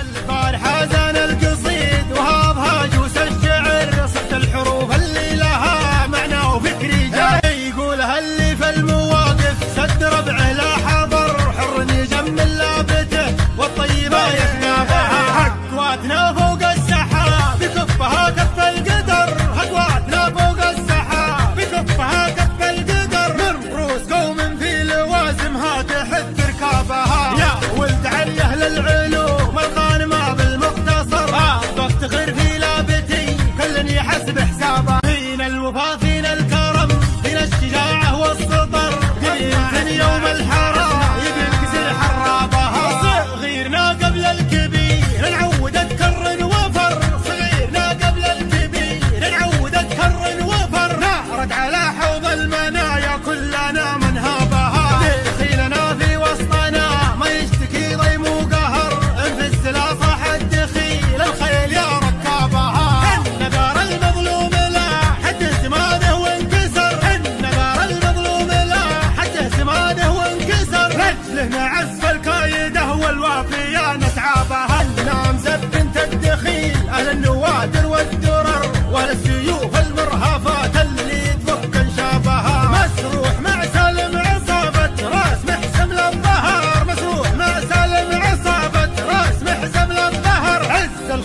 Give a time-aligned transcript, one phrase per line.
[0.00, 1.07] الفرحة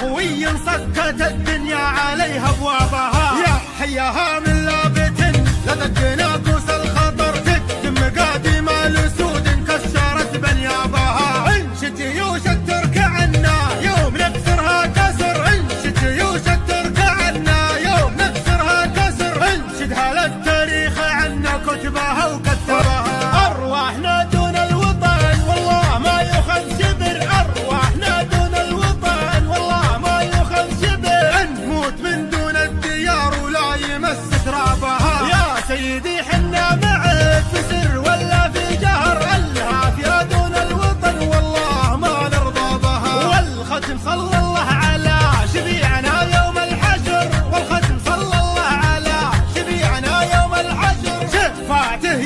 [0.00, 3.42] قوية صكت الدنيا عليها أبوابها.
[3.46, 4.88] يا حياها من لا
[5.74, 6.19] لتجني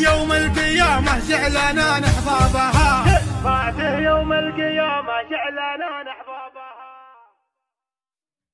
[0.05, 3.05] يوم القيامة شعلنا نحفظها
[3.45, 6.14] بعد يوم القيامة شعلنا نحفظها